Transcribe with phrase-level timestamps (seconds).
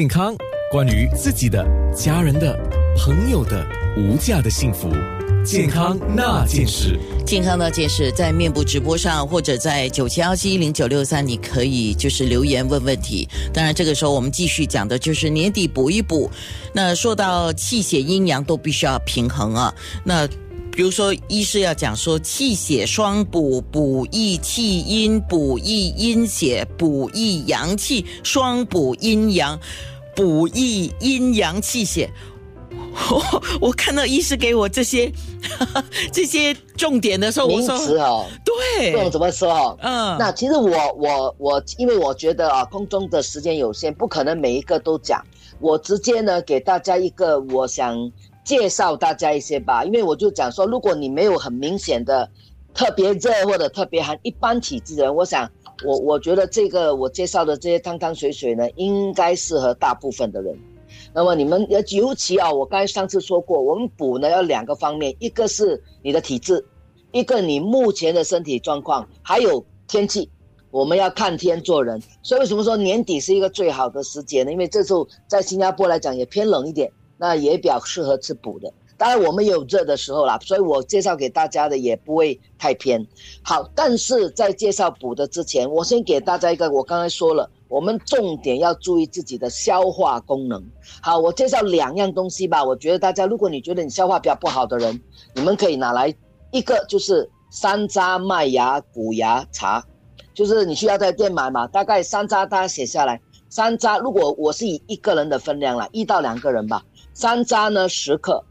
[0.00, 0.32] 健康，
[0.70, 2.56] 关于自己的、家人的、
[2.96, 3.66] 朋友的
[3.96, 4.88] 无价的幸福，
[5.44, 6.96] 健康那件事。
[7.26, 13.28] 健康那件事，在面部直播上或者在九七幺七零九六三，你可以就是留言问问题。
[13.52, 16.30] 当然，这个时候我们继续讲的就是年底补一补。
[16.72, 19.74] 那说到气血阴阳都必须要平衡啊。
[20.04, 20.28] 那
[20.78, 29.58] 比如说，医师要讲说气血双补，补益气阴，补益阴血，补益阳气，双补阴阳，
[30.14, 32.08] 补益阴阳气血。
[33.10, 35.10] 我 我看到医师给我这些
[36.14, 39.76] 这些重点的时候，我名说词哦，对，不懂怎么说哦。
[39.82, 45.20] 嗯，那其实我我我，因为我觉得啊，空中的时间有限，不可能每一个都讲。
[45.58, 47.96] 我直接呢给大家一个，我想
[48.48, 49.84] 介绍大家一些吧。
[49.84, 52.26] 因为我就讲说，如果你没有很明显的
[52.72, 55.50] 特别热或者特别寒，一般体质的人，我想
[55.84, 60.58] 我我觉得这个我介绍的这些汤汤水水呢，应该适合大部分的人。
[61.12, 66.64] 那么你们尤尤其啊，我刚才上次说过，我们补呢要两个方面，一个是你的体质，
[67.12, 70.30] 一个你目前的身体状况，还有天气。
[70.70, 74.52] 我们要看天做人，所以为什么说年底是一个最好的时节呢？
[74.52, 78.72] 因为这时候在新加坡来讲也偏冷一点，那也比较适合吃补的。
[78.96, 83.06] 当然我们有热的时候啦，所以我介绍给大家的也不会太偏。
[83.42, 90.60] 好，但是在介绍补的之前，我先给大家一个，我刚才说了，我们重点要注意自己的消化功能。
[91.00, 92.64] 好，我介绍两样东西吧。
[92.64, 95.00] 我觉得大家，如果你觉得你消化比较不好的人，
[95.32, 96.12] 你们可以拿来
[96.50, 99.84] 一个就是山楂麦芽谷芽茶。
[100.34, 103.20] 就是你需要在店买嘛，大概山楂大家写下来。
[103.50, 106.84] 山楂如果我是以一个人的分量啦，一到两个人吧。
[107.14, 108.44] 山楂呢十克，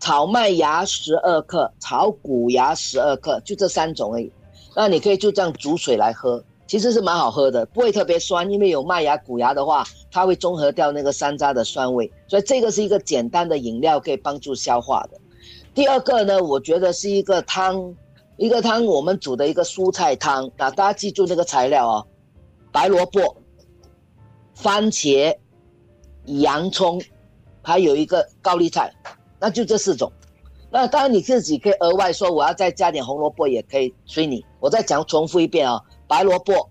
[0.00, 4.32] 炒麦芽十二克，炒谷芽十二克，就这三种而已。
[4.74, 15.18] 那你可以就这样煮水来喝，其实是蛮好喝的，不会特别酸，因为有麦芽、谷芽的话，它会中和掉那个山楂的酸味，所以这个是一个简单的饮料，可以帮助消化的。
[15.74, 17.94] 第二个呢，我觉得是一个汤。
[18.38, 22.06] 一个汤，我们煮的一个蔬菜汤啊，大家记住那个材料哦：
[22.72, 23.36] 白萝卜、
[24.62, 25.36] 番茄、
[26.26, 27.02] 洋葱，
[27.62, 28.92] 还有一个高丽菜，
[29.40, 30.10] 那就这四种。
[30.70, 34.44] 那当然你自己可以额外说，我要再加点红萝卜也可以，随你。
[34.60, 36.70] 我再讲重复一遍啊：白萝卜、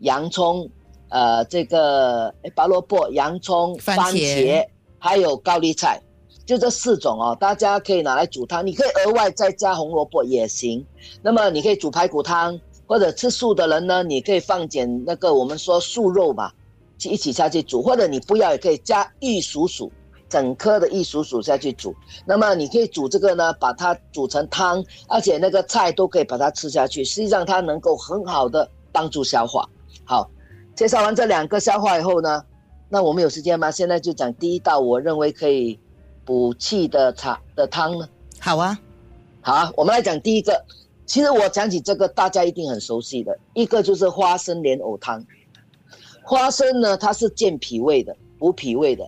[0.00, 0.68] 洋葱，
[1.08, 4.66] 呃，这个白萝卜、洋葱、番番茄，
[4.98, 5.98] 还有高丽菜。
[6.44, 10.84] 就这四种哦，大家可以拿来煮汤，你可以额外再加红萝卜也行。
[11.22, 16.52] 那么你可以煮排骨汤，或者吃素的人呢，你可以放点那个我们说素肉吧，
[17.08, 19.90] 一起下去煮，或者你不要也可以加玉蜀黍，
[20.28, 21.94] 整颗的玉蜀黍下去煮。
[22.26, 29.68] 那么你可以煮这个呢，把它煮成汤，而且那个菜都可以把它吃下去，实际上它能够很好的帮助消化。
[30.04, 30.30] 好，
[30.74, 32.44] 介绍完这两个消化以后呢，
[32.88, 33.70] 那我们有时间吗？
[33.70, 35.78] 现在就讲第一道，我认为可以。
[36.22, 38.08] 补气的茶的汤呢？
[38.38, 38.78] 好啊，
[39.40, 40.64] 好啊，我们来讲第一个。
[41.04, 45.24] 其实我讲起这个，大家一定很熟悉的一个就是花生莲藕汤。
[46.22, 49.04] 花生呢，它是健脾胃的，补脾胃的；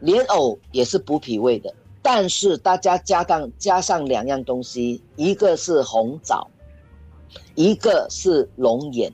[0.00, 1.72] 莲藕也是补脾胃的。
[2.02, 6.48] 但是大家加上加上两样东西，一个是红枣，
[7.54, 9.12] 一个是龙眼。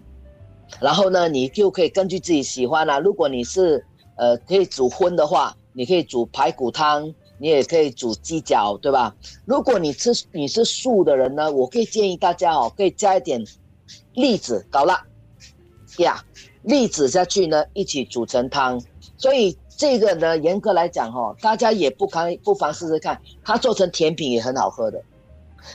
[0.80, 2.98] 然后呢，你就可以根据自己喜欢啦。
[2.98, 3.84] 如果你是
[4.16, 7.12] 呃可以煮荤的话，你可以煮排骨汤。
[7.38, 9.12] 你也可以煮鸡脚，对吧？
[9.46, 13.44] 如果你吃你是素的人呢，我可以建议大家哦，可以加一点
[14.14, 14.96] 栗子，搞了
[15.98, 16.24] 呀，
[16.62, 18.80] 栗子下去呢，一起煮成汤。
[19.16, 25.02] 所以这个呢，严格来讲哈，大家也不妨不妨试试看，它做成甜品也很好喝的。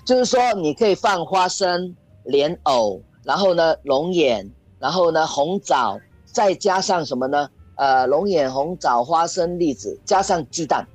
[0.06, 7.50] 就是说，你可以放花生、莲藕，然后呢龙眼，然后呢红枣，再加上什么呢？
[7.76, 10.88] 呃，龙眼、红枣、花生、栗子，加上鸡蛋。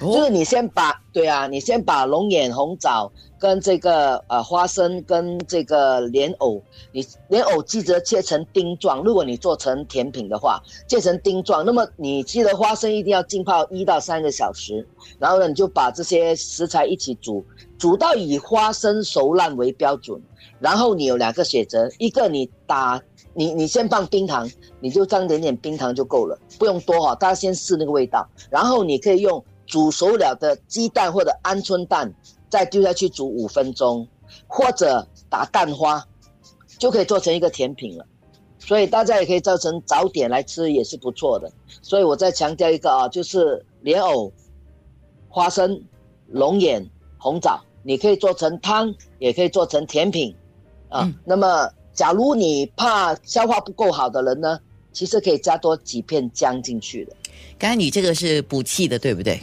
[0.00, 6.62] 就是你先把对啊，你先把龙眼、红枣跟这个呃花生跟这个莲藕，
[6.92, 9.02] 你莲藕记得切成丁状。
[9.02, 11.64] 如果你做成甜品的话，切成丁状。
[11.64, 14.86] 那么你记得花生一定要浸泡一到三个小时，
[15.18, 17.42] 然后呢你就把这些食材一起煮，
[17.78, 20.20] 煮到以花生熟烂为标准。
[20.58, 23.00] 然后你有两个选择，一个你打
[23.32, 27.14] 你你先放冰糖，你就放点点冰糖就够了，不用多哈。
[27.14, 29.42] 大家先试那个味道，然后你可以用。
[29.66, 32.12] 煮熟了的鸡蛋或者鹌鹑蛋，
[32.48, 34.06] 再丢下去煮五分钟，
[34.46, 36.04] 或者打蛋花，
[36.78, 38.06] 就可以做成一个甜品了。
[38.58, 41.50] 所以大家也可以做成早点来吃，也是不错的。
[41.82, 44.32] 所以我再强调一个啊，就是莲藕、
[45.28, 45.80] 花生、
[46.26, 46.84] 龙眼、
[47.18, 50.34] 红枣，你可以做成汤，也可以做成甜品
[50.88, 51.08] 啊。
[51.24, 54.58] 那么，假如你怕消化不够好的人呢，
[54.92, 57.14] 其实可以加多几片姜进去的。
[57.58, 59.40] 刚才你这个是补气的，对不对？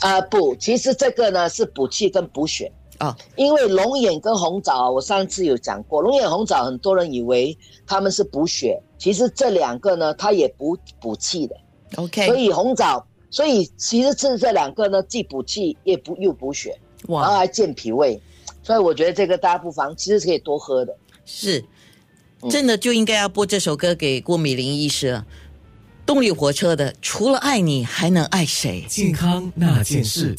[0.00, 2.70] 啊、不，其实这个呢是补气跟补血。
[2.98, 11.56] 啊，因为龙眼跟红枣，我上次有讲过，龙眼红枣很多人以为它们是补血，其实这两个呢，它也补补气的。
[11.96, 16.78] OK，所以红枣，所以其实是这两个呢，既补气也补又补血，
[17.08, 18.20] 然后哇，还健脾胃。
[18.62, 20.94] 所以我觉得这个大家不妨其实是可以多喝的。
[21.24, 21.58] 是
[22.42, 25.26] 嗯真的就应该要播这首歌给郭美玲医师了。
[26.04, 28.84] 动力火车的，除了爱你还能爱谁？
[28.88, 30.34] 健康那件事。